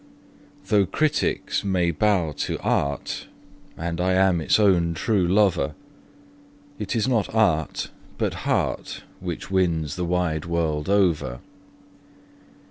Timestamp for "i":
4.01-4.13